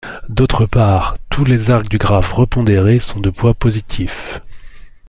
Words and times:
D'autre 0.29 0.65
part, 0.65 1.15
tous 1.29 1.45
les 1.45 1.69
arcs 1.69 1.87
du 1.87 1.99
graphe 1.99 2.33
repondéré 2.33 2.97
sont 2.97 3.19
de 3.19 3.29
poids 3.29 3.53
positifs. 3.53 4.41